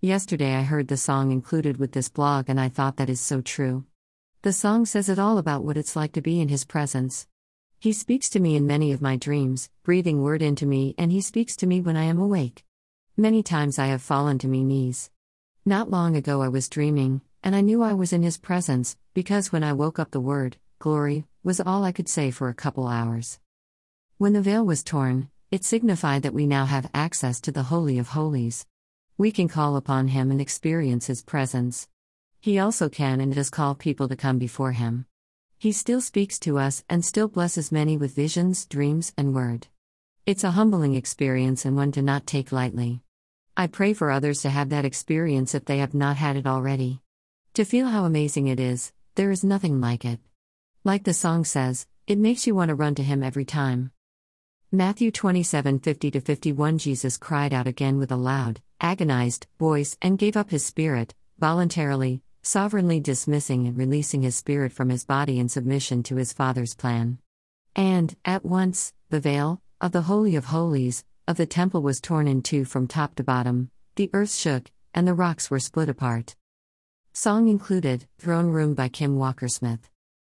[0.00, 3.40] Yesterday I heard the song included with this blog and I thought that is so
[3.40, 3.84] true.
[4.42, 7.26] The song says it all about what it's like to be in His presence.
[7.80, 11.20] He speaks to me in many of my dreams, breathing word into me, and He
[11.20, 12.64] speaks to me when I am awake.
[13.16, 15.10] Many times I have fallen to me knees.
[15.66, 19.50] Not long ago I was dreaming, and I knew I was in His presence, because
[19.50, 22.86] when I woke up, the word, glory, was all I could say for a couple
[22.86, 23.40] hours.
[24.16, 27.98] When the veil was torn, it signified that we now have access to the Holy
[27.98, 28.64] of Holies.
[29.20, 31.88] We can call upon Him and experience His presence.
[32.40, 35.06] He also can and does call people to come before Him.
[35.58, 39.66] He still speaks to us and still blesses many with visions, dreams, and word.
[40.24, 43.00] It's a humbling experience and one to not take lightly.
[43.56, 47.00] I pray for others to have that experience if they have not had it already.
[47.54, 50.20] To feel how amazing it is, there is nothing like it.
[50.84, 53.90] Like the song says, it makes you want to run to Him every time.
[54.70, 60.36] Matthew 27 50 51 Jesus cried out again with a loud, agonized voice and gave
[60.36, 66.02] up his spirit, voluntarily, sovereignly dismissing and releasing his spirit from his body in submission
[66.02, 67.16] to his Father's plan.
[67.74, 72.28] And, at once, the veil, of the Holy of Holies, of the temple was torn
[72.28, 76.36] in two from top to bottom, the earth shook, and the rocks were split apart.
[77.14, 79.88] Song included Throne Room by Kim Walker Smith.